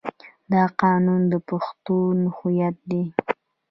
دا 0.51 0.63
قانون 0.81 1.21
د 1.31 1.33
پښتنو 1.49 2.27
هویت 2.37 2.75
دی. 2.89 3.03